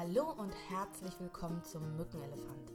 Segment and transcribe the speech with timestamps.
[0.00, 2.72] Hallo und herzlich willkommen zum Mückenelefant,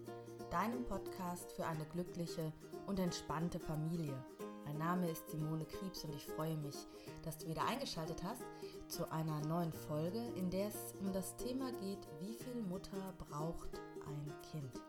[0.52, 2.54] deinem Podcast für eine glückliche
[2.86, 4.14] und entspannte Familie.
[4.64, 6.76] Mein Name ist Simone Kriebs und ich freue mich,
[7.24, 8.44] dass du wieder eingeschaltet hast
[8.88, 13.74] zu einer neuen Folge, in der es um das Thema geht, wie viel Mutter braucht
[14.06, 14.80] ein Kind.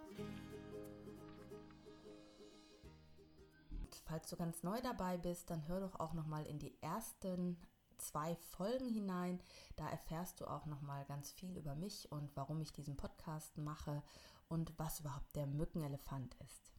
[4.04, 7.56] Falls du ganz neu dabei bist, dann hör doch auch noch mal in die ersten
[8.09, 9.41] zwei Folgen hinein.
[9.77, 13.59] Da erfährst du auch noch mal ganz viel über mich und warum ich diesen Podcast
[13.59, 14.02] mache
[14.48, 16.73] und was überhaupt der Mückenelefant ist.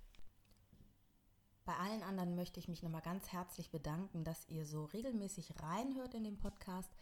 [1.66, 5.62] Bei allen anderen möchte ich mich noch mal ganz herzlich bedanken, dass ihr so regelmäßig
[5.62, 6.96] reinhört in den Podcast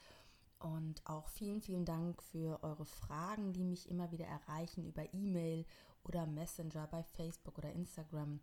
[0.59, 5.65] und auch vielen, vielen Dank für eure Fragen, die mich immer wieder erreichen über E-Mail
[6.03, 8.39] oder Messenger bei Facebook oder Instagram.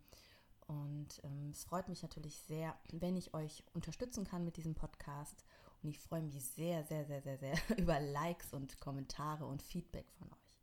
[0.66, 5.44] Und ähm, es freut mich natürlich sehr, wenn ich euch unterstützen kann mit diesem Podcast.
[5.82, 10.06] Und ich freue mich sehr, sehr, sehr, sehr, sehr über Likes und Kommentare und Feedback
[10.18, 10.58] von euch.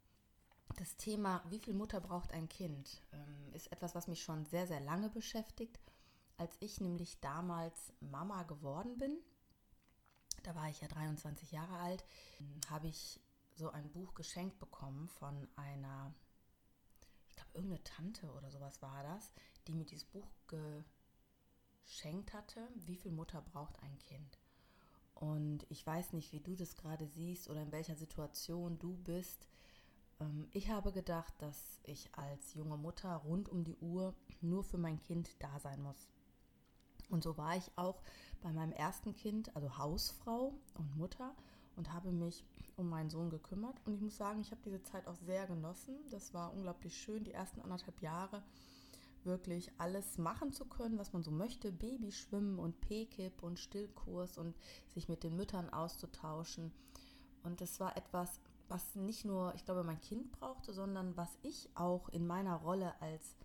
[0.78, 4.68] Das Thema, wie viel Mutter braucht ein Kind, ähm, ist etwas, was mich schon sehr,
[4.68, 5.80] sehr lange beschäftigt.
[6.38, 9.18] Als ich nämlich damals Mama geworden bin,
[10.44, 12.06] da war ich ja 23 Jahre alt,
[12.70, 13.20] habe ich
[13.56, 16.14] so ein Buch geschenkt bekommen von einer
[17.40, 19.34] glaube, irgendeine Tante oder sowas war das,
[19.68, 20.28] die mir dieses Buch
[21.86, 24.40] geschenkt hatte, wie viel Mutter braucht ein Kind.
[25.20, 29.50] Und ich weiß nicht, wie du das gerade siehst oder in welcher Situation du bist.
[30.22, 34.78] Ähm, ich habe gedacht, dass ich als junge Mutter rund um die Uhr nur für
[34.78, 36.08] mein Kind da sein muss.
[37.10, 38.02] Und so war ich auch
[38.42, 41.36] bei meinem ersten Kind, also Hausfrau und Mutter
[41.76, 42.46] und habe mich
[42.78, 43.76] um meinen Sohn gekümmert.
[43.86, 45.98] Und ich muss sagen, ich habe diese Zeit auch sehr genossen.
[46.12, 48.42] Das war unglaublich schön, die ersten anderthalb Jahre
[49.26, 51.72] wirklich alles machen zu können, was man so möchte.
[51.72, 54.56] Babyschwimmen und P-Kip und Stillkurs und
[54.88, 56.72] sich mit den Müttern auszutauschen.
[57.44, 61.70] Und das war etwas, was nicht nur, ich glaube, mein Kind brauchte, sondern was ich
[61.76, 63.36] auch in meiner Rolle als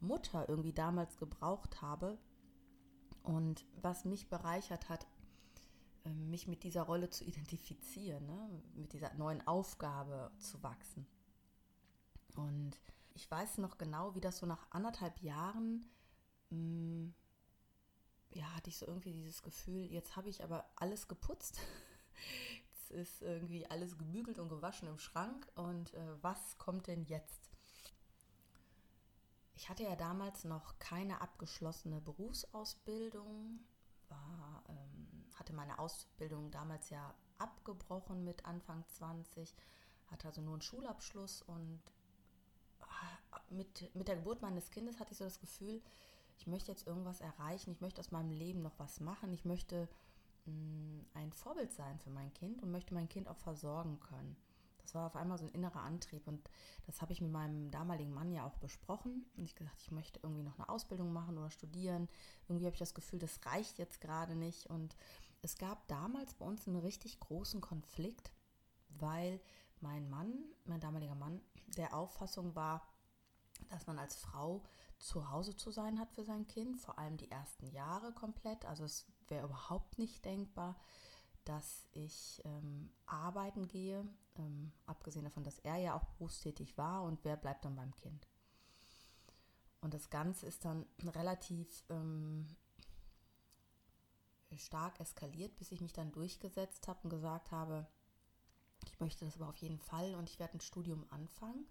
[0.00, 2.18] Mutter irgendwie damals gebraucht habe
[3.22, 5.06] und was mich bereichert hat,
[6.04, 8.62] ähm, mich mit dieser Rolle zu identifizieren, ne?
[8.74, 11.06] mit dieser neuen Aufgabe zu wachsen.
[12.36, 12.80] Und
[13.14, 15.86] ich weiß noch genau, wie das so nach anderthalb Jahren,
[16.50, 17.14] mh, mm,
[18.30, 21.60] ja, hatte ich so irgendwie dieses Gefühl, jetzt habe ich aber alles geputzt.
[22.70, 25.46] jetzt ist irgendwie alles gebügelt und gewaschen im Schrank.
[25.54, 27.48] Und äh, was kommt denn jetzt?
[29.54, 33.60] Ich hatte ja damals noch keine abgeschlossene Berufsausbildung
[34.08, 39.54] war, ähm, hatte meine Ausbildung damals ja abgebrochen mit Anfang 20,
[40.08, 41.80] hatte also nur einen Schulabschluss und
[43.50, 45.82] mit, mit der Geburt meines Kindes hatte ich so das Gefühl,
[46.36, 49.88] ich möchte jetzt irgendwas erreichen, ich möchte aus meinem Leben noch was machen, ich möchte
[50.46, 54.36] mh, mm, ein Vorbild sein für mein Kind und möchte mein Kind auch versorgen können.
[54.84, 56.50] Das war auf einmal so ein innerer Antrieb und
[56.86, 59.24] das habe ich mit meinem damaligen Mann ja auch besprochen.
[59.36, 62.08] Und ich gesagt, ich möchte irgendwie noch eine Ausbildung machen oder studieren.
[62.48, 64.66] Irgendwie habe ich das Gefühl, das reicht jetzt gerade nicht.
[64.66, 64.94] Und
[65.40, 68.30] es gab damals bei uns einen richtig großen Konflikt,
[68.90, 69.40] weil
[69.80, 70.34] mein Mann,
[70.66, 71.40] mein damaliger Mann,
[71.78, 72.86] der Auffassung war,
[73.70, 74.62] dass man als Frau
[74.98, 78.64] zu Hause zu sein hat für sein Kind, vor allem die ersten Jahre komplett.
[78.64, 80.76] Also es wäre überhaupt nicht denkbar,
[81.44, 84.06] dass ich ähm, arbeiten gehe,
[84.36, 88.26] ähm, abgesehen davon, dass er ja auch berufstätig war und wer bleibt dann beim Kind.
[89.80, 92.46] Und das Ganze ist dann relativ ähm,
[94.56, 97.86] stark eskaliert, bis ich mich dann durchgesetzt habe und gesagt habe,
[98.86, 101.66] ich möchte das aber auf jeden Fall und ich werde ein Studium anfangen.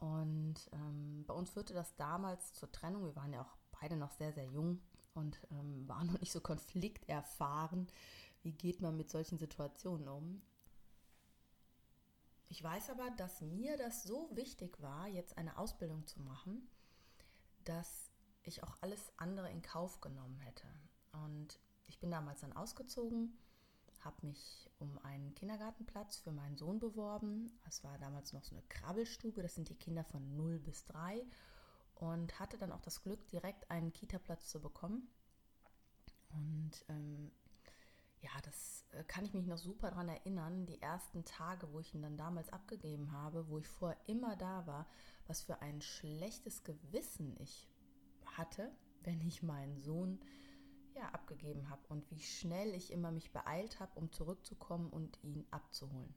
[0.00, 3.04] Und ähm, bei uns führte das damals zur Trennung.
[3.04, 4.80] Wir waren ja auch beide noch sehr, sehr jung
[5.14, 7.88] und ähm, waren noch nicht so konflikterfahren.
[8.42, 10.42] Wie geht man mit solchen Situationen um?
[12.46, 16.68] Ich weiß aber, dass mir das so wichtig war, jetzt eine Ausbildung zu machen,
[17.64, 18.10] dass
[18.42, 20.68] ich auch alles andere in Kauf genommen hätte.
[21.12, 23.36] Und ich bin damals dann ausgezogen,
[24.00, 27.52] habe mich um einen Kindergartenplatz für meinen Sohn beworben.
[27.66, 31.24] Es war damals noch so eine Krabbelstube, das sind die Kinder von 0 bis 3
[31.96, 35.08] und hatte dann auch das Glück, direkt einen Kita-Platz zu bekommen.
[36.30, 37.30] Und ähm,
[38.20, 41.94] ja, das äh, kann ich mich noch super daran erinnern, die ersten Tage, wo ich
[41.94, 44.86] ihn dann damals abgegeben habe, wo ich vorher immer da war,
[45.26, 47.68] was für ein schlechtes Gewissen ich
[48.24, 48.70] hatte,
[49.02, 50.20] wenn ich meinen Sohn
[50.98, 55.46] ja, abgegeben habe und wie schnell ich immer mich beeilt habe, um zurückzukommen und ihn
[55.50, 56.14] abzuholen.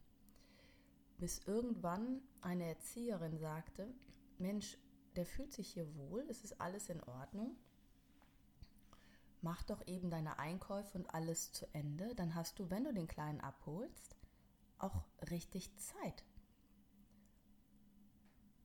[1.17, 3.93] Bis irgendwann eine Erzieherin sagte,
[4.39, 4.77] Mensch,
[5.15, 7.55] der fühlt sich hier wohl, es ist alles in Ordnung.
[9.41, 13.07] Mach doch eben deine Einkäufe und alles zu Ende, dann hast du, wenn du den
[13.07, 14.15] Kleinen abholst,
[14.79, 16.25] auch richtig Zeit.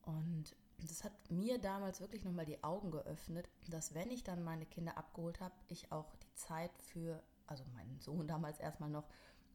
[0.03, 4.65] Und das hat mir damals wirklich nochmal die Augen geöffnet, dass wenn ich dann meine
[4.65, 9.07] Kinder abgeholt habe, ich auch die Zeit für, also meinen Sohn damals erstmal noch,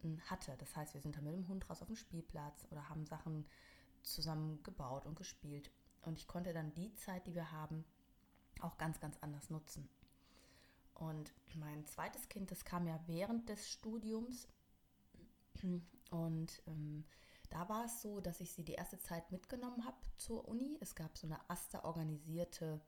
[0.03, 0.57] hm, hatte.
[0.59, 3.47] Das heißt, wir sind dann mit dem Hund raus auf dem Spielplatz oder haben Sachen
[4.03, 5.71] zusammen gebaut und gespielt.
[6.03, 7.85] Und ich konnte dann die Zeit, die wir haben,
[8.61, 9.89] auch ganz, ganz anders nutzen.
[10.95, 14.49] Und mein zweites Kind, das kam ja während des Studiums.
[16.11, 17.05] Und ähm,
[17.53, 20.79] da war es so, dass ich sie die erste Zeit mitgenommen habe zur Uni.
[20.81, 22.81] Es gab so eine AStA organisierte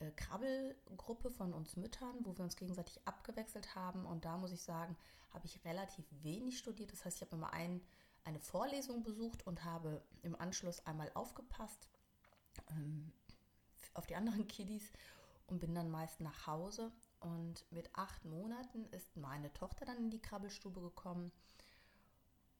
[0.00, 4.04] äh, Krabbelgruppe von uns Müttern, wo wir uns gegenseitig abgewechselt haben.
[4.04, 4.96] Und da muss ich sagen,
[5.32, 6.92] habe ich relativ wenig studiert.
[6.92, 7.80] Das heißt, ich habe immer ein,
[8.24, 11.88] eine Vorlesung besucht und habe im Anschluss einmal aufgepasst
[12.72, 13.10] ähm,
[13.94, 14.92] auf die anderen Kiddies
[15.46, 16.92] und bin dann meist nach Hause.
[17.20, 21.32] Und mit acht Monaten ist meine Tochter dann in die Krabbelstube gekommen.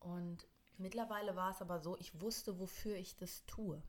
[0.00, 0.46] Und
[0.78, 3.82] mittlerweile war es aber so, ich wusste, wofür ich das tue.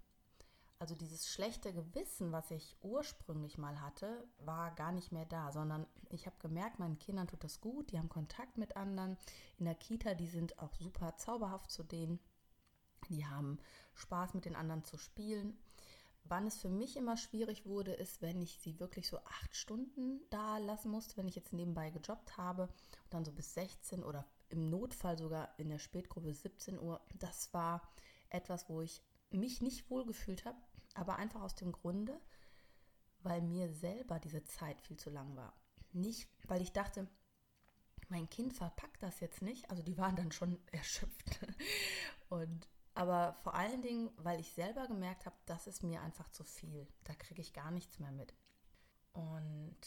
[0.80, 5.88] Also dieses schlechte Gewissen, was ich ursprünglich mal hatte, war gar nicht mehr da, sondern
[6.10, 9.18] ich habe gemerkt, meinen Kindern tut das gut, die haben Kontakt mit anderen.
[9.58, 12.20] In der Kita, die sind auch super zauberhaft zu denen.
[13.10, 13.58] Die haben
[13.96, 15.58] Spaß mit den anderen zu spielen.
[16.26, 20.22] Wann es für mich immer schwierig wurde, ist, wenn ich sie wirklich so acht Stunden
[20.30, 24.28] da lassen musste, wenn ich jetzt nebenbei gejobbt habe und dann so bis 16 oder
[24.50, 27.02] im Notfall sogar in der Spätgruppe 17 Uhr.
[27.20, 27.82] Das war
[28.30, 30.58] etwas, wo ich mich nicht wohlgefühlt habe,
[30.94, 32.20] aber einfach aus dem Grunde,
[33.24, 35.54] weil mir selber diese Zeit viel zu lang war.
[35.92, 37.08] Nicht, weil ich dachte,
[38.10, 39.70] mein Kind verpackt das jetzt nicht.
[39.70, 41.40] Also die waren dann schon erschöpft.
[42.30, 46.44] Und aber vor allen Dingen, weil ich selber gemerkt habe, das ist mir einfach zu
[46.44, 46.88] viel.
[47.04, 48.34] Da kriege ich gar nichts mehr mit.
[49.14, 49.78] Und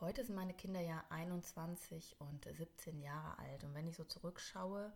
[0.00, 3.64] heute sind meine Kinder ja 21 und 17 Jahre alt.
[3.64, 4.92] Und wenn ich so zurückschaue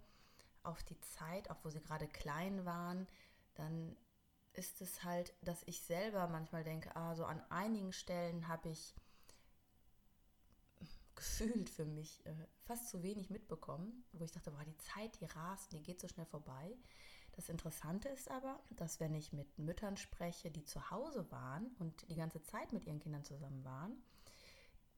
[0.62, 3.06] auf die Zeit, auch wo sie gerade klein waren,
[3.54, 3.96] dann
[4.52, 8.94] ist es halt, dass ich selber manchmal denke, ah, so an einigen Stellen habe ich
[11.14, 12.32] gefühlt für mich äh,
[12.64, 16.08] fast zu wenig mitbekommen, wo ich dachte, boah, die Zeit, die rast, die geht so
[16.08, 16.76] schnell vorbei.
[17.32, 22.08] Das Interessante ist aber, dass wenn ich mit Müttern spreche, die zu Hause waren und
[22.10, 24.02] die ganze Zeit mit ihren Kindern zusammen waren,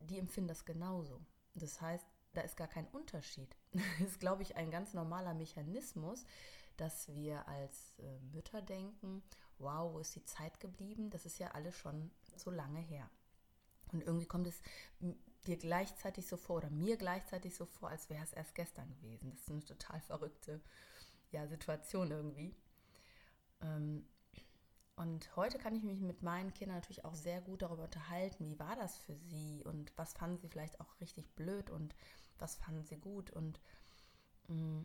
[0.03, 1.21] die empfinden das genauso.
[1.55, 3.57] Das heißt, da ist gar kein Unterschied.
[3.73, 6.25] Das ist, glaube ich, ein ganz normaler Mechanismus,
[6.77, 9.23] dass wir als äh, Mütter denken,
[9.59, 11.11] wow, wo ist die Zeit geblieben?
[11.11, 13.09] Das ist ja alles schon so lange her.
[13.93, 14.61] Und irgendwie kommt es
[15.47, 19.31] dir gleichzeitig so vor oder mir gleichzeitig so vor, als wäre es erst gestern gewesen.
[19.31, 20.61] Das ist eine total verrückte
[21.31, 22.55] ja, Situation irgendwie.
[23.61, 24.07] Ähm,
[24.97, 28.59] und heute kann ich mich mit meinen Kindern natürlich auch sehr gut darüber unterhalten, wie
[28.59, 31.95] war das für sie und was fanden sie vielleicht auch richtig blöd und
[32.39, 33.31] was fanden sie gut.
[33.31, 33.59] Und
[34.49, 34.83] mm,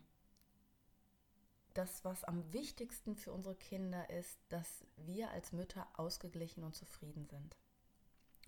[1.74, 7.26] das, was am wichtigsten für unsere Kinder ist, dass wir als Mütter ausgeglichen und zufrieden
[7.26, 7.58] sind.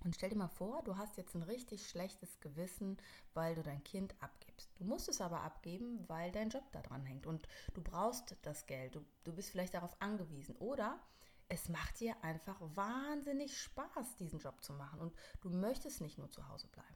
[0.05, 2.97] Und stell dir mal vor, du hast jetzt ein richtig schlechtes Gewissen,
[3.33, 4.71] weil du dein Kind abgibst.
[4.77, 8.65] Du musst es aber abgeben, weil dein Job da dran hängt und du brauchst das
[8.65, 8.95] Geld.
[8.95, 10.55] Du, du bist vielleicht darauf angewiesen.
[10.55, 10.97] Oder
[11.49, 16.31] es macht dir einfach wahnsinnig Spaß, diesen Job zu machen und du möchtest nicht nur
[16.31, 16.95] zu Hause bleiben.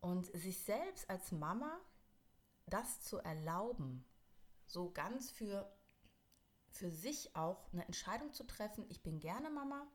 [0.00, 1.78] Und sich selbst als Mama
[2.66, 4.04] das zu erlauben,
[4.66, 5.76] so ganz für,
[6.70, 9.86] für sich auch eine Entscheidung zu treffen, ich bin gerne Mama,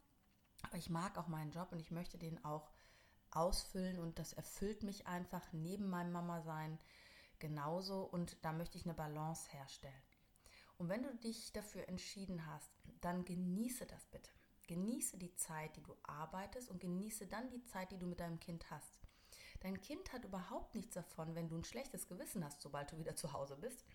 [0.64, 2.70] aber ich mag auch meinen Job und ich möchte den auch
[3.32, 6.80] ausfüllen und das erfüllt mich einfach neben meinem Mama sein
[7.40, 10.04] genauso und da möchte ich eine Balance herstellen.
[10.78, 14.32] Und wenn du dich dafür entschieden hast, dann genieße das bitte.
[14.68, 18.40] Genieße die Zeit, die du arbeitest und genieße dann die Zeit, die du mit deinem
[18.40, 19.00] Kind hast.
[19.62, 23.16] Dein Kind hat überhaupt nichts davon, wenn du ein schlechtes Gewissen hast, sobald du wieder
[23.16, 23.86] zu Hause bist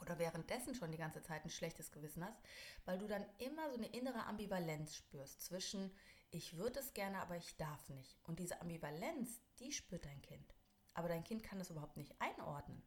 [0.00, 2.38] oder währenddessen schon die ganze Zeit ein schlechtes Gewissen hast,
[2.84, 5.90] weil du dann immer so eine innere Ambivalenz spürst zwischen
[6.30, 8.18] ich würde es gerne, aber ich darf nicht.
[8.24, 10.54] Und diese Ambivalenz, die spürt dein Kind.
[10.92, 12.82] Aber dein Kind kann das überhaupt nicht einordnen.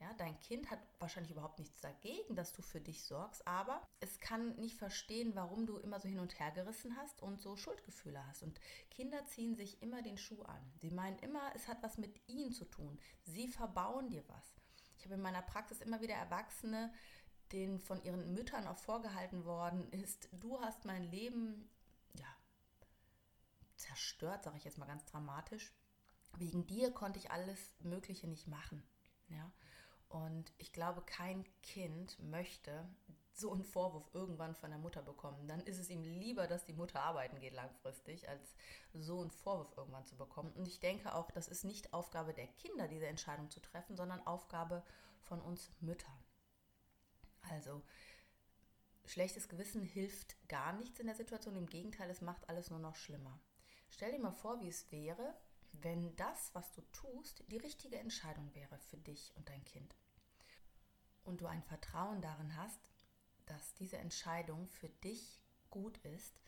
[0.00, 4.20] Ja, dein Kind hat wahrscheinlich überhaupt nichts dagegen, dass du für dich sorgst, aber es
[4.20, 8.24] kann nicht verstehen, warum du immer so hin und her gerissen hast und so Schuldgefühle
[8.28, 8.44] hast.
[8.44, 10.72] Und Kinder ziehen sich immer den Schuh an.
[10.76, 13.00] Sie meinen immer, es hat was mit ihnen zu tun.
[13.24, 14.54] Sie verbauen dir was.
[14.98, 16.92] Ich habe in meiner Praxis immer wieder Erwachsene,
[17.50, 21.68] denen von ihren Müttern auch vorgehalten worden ist, du hast mein Leben
[22.14, 22.36] ja,
[23.76, 25.72] zerstört, sage ich jetzt mal ganz dramatisch.
[26.36, 28.86] Wegen dir konnte ich alles Mögliche nicht machen.
[29.28, 29.50] Ja?
[30.08, 32.88] Und ich glaube, kein Kind möchte
[33.38, 35.46] so einen Vorwurf irgendwann von der Mutter bekommen.
[35.46, 38.54] Dann ist es ihm lieber, dass die Mutter arbeiten geht langfristig, als
[38.92, 40.52] so einen Vorwurf irgendwann zu bekommen.
[40.54, 44.26] Und ich denke auch, das ist nicht Aufgabe der Kinder, diese Entscheidung zu treffen, sondern
[44.26, 44.82] Aufgabe
[45.20, 46.18] von uns Müttern.
[47.50, 47.82] Also
[49.04, 51.56] schlechtes Gewissen hilft gar nichts in der Situation.
[51.56, 53.38] Im Gegenteil, es macht alles nur noch schlimmer.
[53.90, 55.34] Stell dir mal vor, wie es wäre,
[55.82, 59.94] wenn das, was du tust, die richtige Entscheidung wäre für dich und dein Kind.
[61.22, 62.90] Und du ein Vertrauen darin hast,
[63.46, 66.40] dass diese Entscheidung für dich gut ist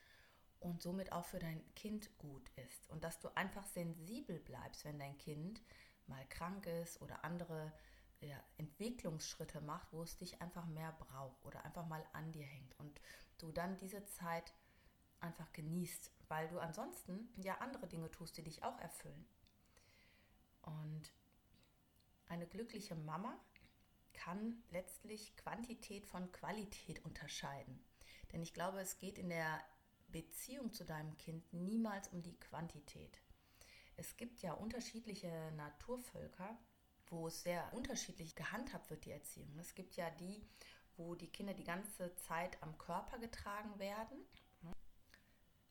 [0.58, 2.88] und somit auch für dein Kind gut ist.
[2.90, 5.62] Und dass du einfach sensibel bleibst, wenn dein Kind
[6.06, 7.72] mal krank ist oder andere
[8.20, 12.78] ja, Entwicklungsschritte macht, wo es dich einfach mehr braucht oder einfach mal an dir hängt.
[12.78, 13.00] Und
[13.38, 14.52] du dann diese Zeit
[15.20, 19.26] einfach genießt, weil du ansonsten ja andere Dinge tust, die dich auch erfüllen.
[20.62, 21.12] Und
[22.26, 23.38] eine glückliche Mama
[24.12, 27.82] kann letztlich Quantität von Qualität unterscheiden.
[28.32, 29.64] Denn ich glaube, es geht in der
[30.08, 33.20] Beziehung zu deinem Kind niemals um die Quantität.
[33.96, 36.58] Es gibt ja unterschiedliche Naturvölker,
[37.08, 39.58] wo es sehr unterschiedlich gehandhabt wird, die Erziehung.
[39.58, 40.42] Es gibt ja die,
[40.96, 44.24] wo die Kinder die ganze Zeit am Körper getragen werden.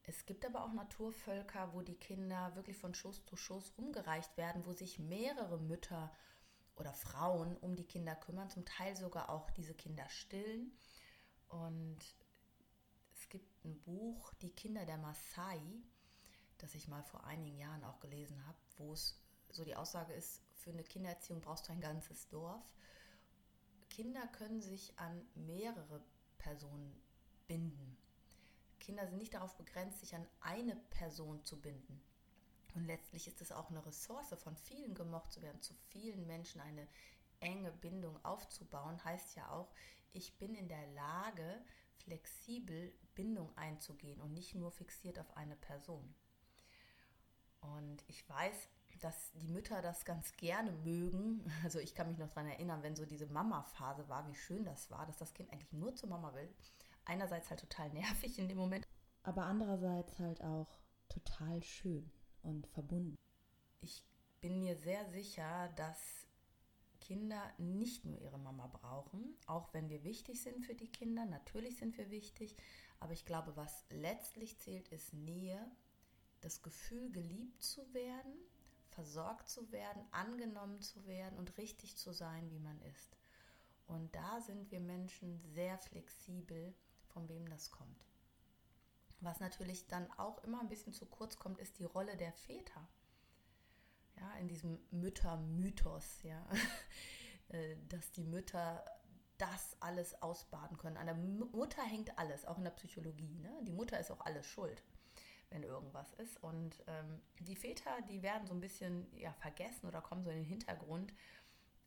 [0.09, 4.65] Es gibt aber auch Naturvölker, wo die Kinder wirklich von Schuss zu Schuss rumgereicht werden,
[4.65, 6.11] wo sich mehrere Mütter
[6.77, 10.75] oder Frauen um die Kinder kümmern, zum Teil sogar auch diese Kinder stillen.
[11.49, 11.99] Und
[13.13, 15.61] es gibt ein Buch, Die Kinder der Maasai,
[16.57, 20.41] das ich mal vor einigen Jahren auch gelesen habe, wo es so die Aussage ist,
[20.55, 22.65] für eine Kindererziehung brauchst du ein ganzes Dorf.
[23.91, 26.03] Kinder können sich an mehrere
[26.39, 26.99] Personen
[27.47, 27.99] binden.
[28.89, 32.01] Kinder sind nicht darauf begrenzt, sich an eine Person zu binden.
[32.74, 36.60] Und letztlich ist es auch eine Ressource, von vielen gemocht zu werden, zu vielen Menschen
[36.60, 36.88] eine
[37.39, 39.72] enge Bindung aufzubauen, heißt ja auch,
[40.12, 41.63] ich bin in der Lage,
[41.98, 46.15] flexibel Bindung einzugehen und nicht nur fixiert auf eine Person.
[47.62, 48.69] Und ich weiß,
[49.01, 51.46] dass die Mütter das ganz gerne mögen.
[51.63, 54.89] Also ich kann mich noch daran erinnern, wenn so diese Mama-Phase war, wie schön das
[54.89, 56.51] war, dass das Kind eigentlich nur zur Mama will.
[57.09, 58.87] Einerseits halt total nervig in dem Moment.
[59.23, 62.11] Aber andererseits halt auch total schön
[62.43, 63.17] und verbunden.
[63.81, 64.03] Ich
[64.41, 66.27] bin mir sehr sicher, dass
[66.99, 71.25] Kinder nicht nur ihre Mama brauchen, auch wenn wir wichtig sind für die Kinder.
[71.25, 72.55] Natürlich sind wir wichtig,
[72.99, 75.59] aber ich glaube, was letztlich zählt, ist Nähe,
[76.41, 78.33] das Gefühl, geliebt zu werden,
[78.89, 83.17] versorgt zu werden, angenommen zu werden und richtig zu sein, wie man ist.
[83.87, 86.75] Und da sind wir Menschen sehr flexibel,
[87.09, 88.05] von wem das kommt.
[89.21, 92.87] Was natürlich dann auch immer ein bisschen zu kurz kommt, ist die Rolle der Väter.
[94.17, 96.45] Ja, in diesem Müttermythos, ja,
[97.49, 98.83] äh, dass die Mütter
[99.37, 100.97] das alles ausbaden können.
[100.97, 103.39] An der Mutter hängt alles, auch in der Psychologie.
[103.39, 103.51] Ne?
[103.63, 104.83] Die Mutter ist auch alles schuld,
[105.49, 106.41] wenn irgendwas ist.
[106.43, 110.37] Und ähm, die Väter, die werden so ein bisschen ja, vergessen oder kommen so in
[110.37, 111.13] den Hintergrund.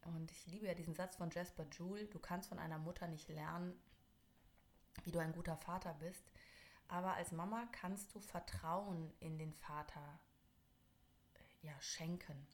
[0.06, 3.28] Und ich liebe ja diesen Satz von Jasper Joule, du kannst von einer Mutter nicht
[3.28, 3.78] lernen,
[5.04, 6.32] wie du ein guter Vater bist.
[6.88, 10.20] Aber als Mama kannst du Vertrauen in den Vater
[11.62, 12.46] ja, schenken,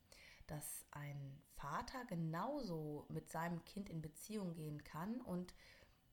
[0.47, 5.55] dass ein Vater genauso mit seinem Kind in Beziehung gehen kann und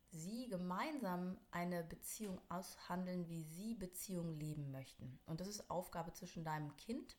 [0.10, 5.20] sie gemeinsam eine Beziehung aushandeln, wie sie Beziehung leben möchten.
[5.26, 7.18] Und das ist Aufgabe zwischen deinem Kind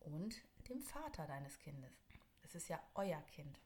[0.00, 0.36] und
[0.68, 1.92] dem Vater deines Kindes.
[2.42, 3.60] Es ist ja euer Kind.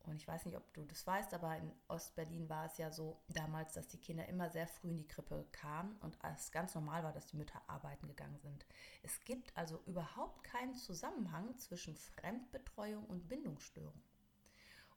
[0.03, 3.21] Und ich weiß nicht, ob du das weißt, aber in Ostberlin war es ja so
[3.29, 7.03] damals, dass die Kinder immer sehr früh in die Krippe kamen und es ganz normal
[7.03, 8.65] war, dass die Mütter arbeiten gegangen sind.
[9.03, 14.01] Es gibt also überhaupt keinen Zusammenhang zwischen Fremdbetreuung und Bindungsstörung.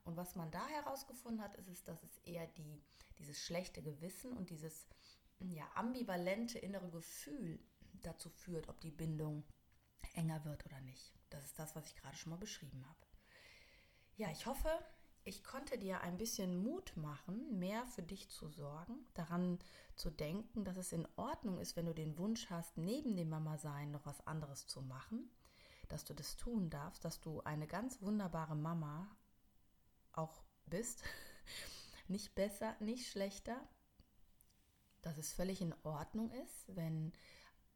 [0.05, 2.83] Und was man da herausgefunden hat, ist, es, dass es eher die,
[3.19, 4.87] dieses schlechte Gewissen und dieses
[5.41, 7.59] ja, ambivalente innere Gefühl
[8.03, 9.45] dazu führt, ob die Bindung
[10.15, 11.13] enger wird oder nicht.
[11.31, 13.04] Das ist das, was ich gerade schon mal beschrieben habe.
[14.17, 14.69] Ja, ich hoffe,
[15.25, 19.59] ich konnte dir ein bisschen Mut machen, mehr für dich zu sorgen, daran
[19.97, 23.91] zu denken, dass es in Ordnung ist, wenn du den Wunsch hast, neben dem Mama-Sein
[23.91, 25.31] noch was anderes zu machen,
[25.89, 29.09] dass du das tun darfst, dass du eine ganz wunderbare Mama
[30.13, 31.03] auch bist.
[32.07, 33.67] Nicht besser, nicht schlechter.
[35.01, 37.15] Dass es völlig in Ordnung ist, wenn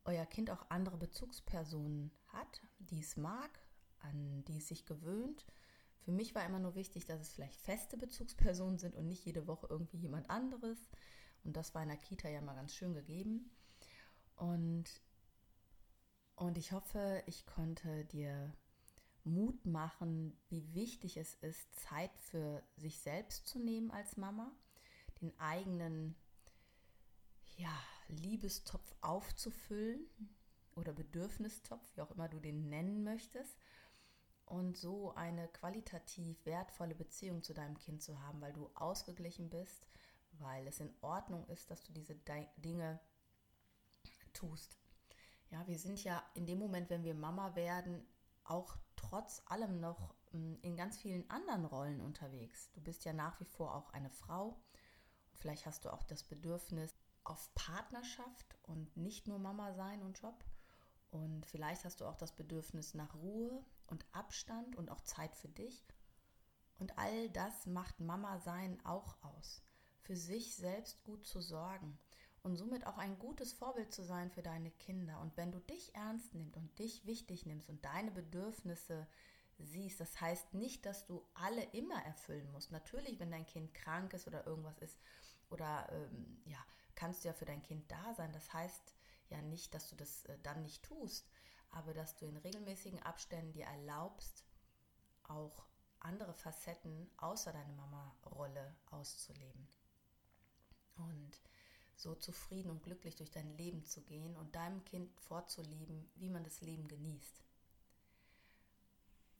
[0.04, 3.58] euer Kind auch andere Bezugspersonen hat, die es mag,
[4.00, 5.46] an die es sich gewöhnt
[6.08, 9.46] für mich war immer nur wichtig, dass es vielleicht feste Bezugspersonen sind und nicht jede
[9.46, 10.78] Woche irgendwie jemand anderes.
[11.44, 13.50] Und das war in der Kita ja mal ganz schön gegeben.
[14.34, 14.86] Und,
[16.34, 18.56] und ich hoffe, ich konnte dir
[19.22, 24.50] Mut machen, wie wichtig es ist, Zeit für sich selbst zu nehmen als Mama,
[25.20, 26.16] den eigenen
[27.58, 30.08] ja, Liebestopf aufzufüllen
[30.74, 33.58] oder Bedürfnistopf, wie auch immer du den nennen möchtest
[34.50, 39.86] und so eine qualitativ wertvolle Beziehung zu deinem Kind zu haben, weil du ausgeglichen bist,
[40.32, 42.14] weil es in Ordnung ist, dass du diese
[42.56, 43.00] Dinge
[44.32, 44.78] tust.
[45.50, 48.06] Ja, wir sind ja in dem Moment, wenn wir Mama werden,
[48.44, 52.70] auch trotz allem noch hm, in ganz vielen anderen Rollen unterwegs.
[52.72, 54.60] Du bist ja nach wie vor auch eine Frau.
[55.32, 60.44] Vielleicht hast du auch das Bedürfnis auf Partnerschaft und nicht nur Mama sein und Job.
[61.10, 65.48] Und vielleicht hast du auch das Bedürfnis nach Ruhe und Abstand und auch Zeit für
[65.48, 65.84] dich.
[66.78, 69.62] Und all das macht Mama sein auch aus.
[70.02, 71.98] Für sich selbst gut zu sorgen
[72.42, 75.20] und somit auch ein gutes Vorbild zu sein für deine Kinder.
[75.20, 79.06] Und wenn du dich ernst nimmst und dich wichtig nimmst und deine Bedürfnisse
[79.58, 82.70] siehst, das heißt nicht, dass du alle immer erfüllen musst.
[82.70, 84.98] Natürlich, wenn dein Kind krank ist oder irgendwas ist,
[85.50, 86.58] oder ähm, ja,
[86.94, 88.32] kannst du ja für dein Kind da sein.
[88.32, 88.94] Das heißt
[89.30, 91.28] ja nicht, dass du das äh, dann nicht tust
[91.70, 94.44] aber dass du in regelmäßigen Abständen dir erlaubst,
[95.24, 95.66] auch
[96.00, 99.68] andere Facetten außer deiner Mama-Rolle auszuleben.
[100.96, 101.40] Und
[101.94, 106.44] so zufrieden und glücklich durch dein Leben zu gehen und deinem Kind vorzuleben, wie man
[106.44, 107.44] das Leben genießt.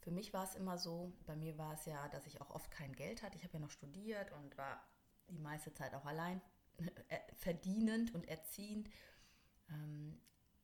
[0.01, 2.71] Für mich war es immer so, bei mir war es ja, dass ich auch oft
[2.71, 3.37] kein Geld hatte.
[3.37, 4.83] Ich habe ja noch studiert und war
[5.29, 6.41] die meiste Zeit auch allein
[7.09, 8.89] äh, verdienend und erziehend.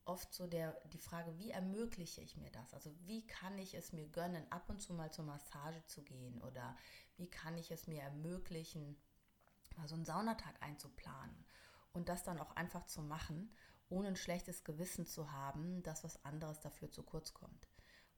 [0.05, 2.73] Oft so der, die Frage, wie ermögliche ich mir das?
[2.73, 6.41] Also wie kann ich es mir gönnen, ab und zu mal zur Massage zu gehen
[6.43, 6.77] oder
[7.17, 8.95] wie kann ich es mir ermöglichen,
[9.77, 11.45] mal so einen Saunatag einzuplanen
[11.93, 13.51] und das dann auch einfach zu machen,
[13.89, 17.67] ohne ein schlechtes Gewissen zu haben, dass was anderes dafür zu kurz kommt.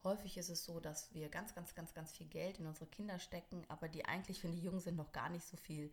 [0.03, 3.19] Häufig ist es so, dass wir ganz, ganz, ganz, ganz viel Geld in unsere Kinder
[3.19, 5.91] stecken, aber die eigentlich, wenn die jung sind, noch gar nicht so viel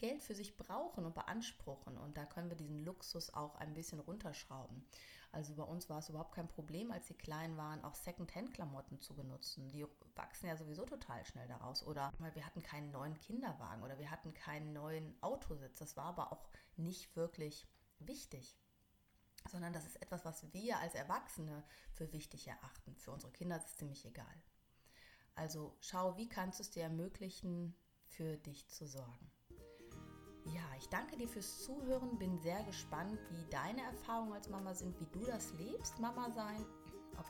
[0.00, 1.98] Geld für sich brauchen und beanspruchen.
[1.98, 4.84] Und da können wir diesen Luxus auch ein bisschen runterschrauben.
[5.30, 9.14] Also bei uns war es überhaupt kein Problem, als sie klein waren, auch Second-Hand-Klamotten zu
[9.14, 9.68] benutzen.
[9.68, 9.86] Die
[10.16, 11.86] wachsen ja sowieso total schnell daraus.
[11.86, 15.78] Oder wir hatten keinen neuen Kinderwagen oder wir hatten keinen neuen Autositz.
[15.78, 18.56] Das war aber auch nicht wirklich wichtig
[19.50, 22.94] sondern das ist etwas, was wir als Erwachsene für wichtig erachten.
[22.96, 24.42] Für unsere Kinder ist es ziemlich egal.
[25.34, 27.74] Also schau, wie kannst du es dir ermöglichen,
[28.10, 29.30] für dich zu sorgen.
[30.54, 34.98] Ja, ich danke dir fürs Zuhören, bin sehr gespannt, wie deine Erfahrungen als Mama sind,
[34.98, 36.64] wie du das lebst, Mama sein,
[37.18, 37.26] ob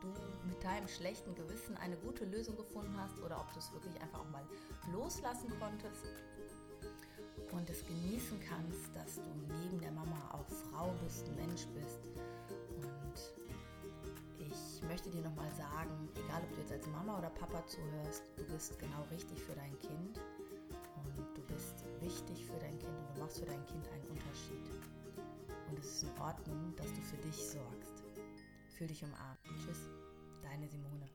[0.00, 0.08] du
[0.48, 4.20] mit deinem schlechten Gewissen eine gute Lösung gefunden hast oder ob du es wirklich einfach
[4.20, 4.44] auch mal
[4.92, 6.04] loslassen konntest
[7.52, 9.30] und es genießen kannst, dass du
[9.62, 12.00] neben der Mama auch Frau bist, Mensch bist.
[12.76, 13.14] Und
[14.38, 18.44] ich möchte dir nochmal sagen, egal ob du jetzt als Mama oder Papa zuhörst, du
[18.44, 20.20] bist genau richtig für dein Kind
[22.14, 24.70] wichtig für dein Kind und du machst für dein Kind einen Unterschied.
[25.68, 28.04] Und es ist in Ordnung, dass du für dich sorgst.
[28.78, 29.40] Fühl dich umarmt.
[29.56, 29.88] Tschüss,
[30.42, 31.08] deine Simone.